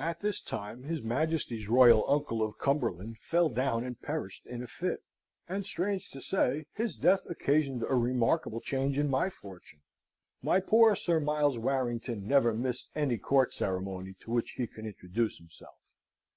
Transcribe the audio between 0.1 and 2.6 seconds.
this time his Majesty's royal uncle of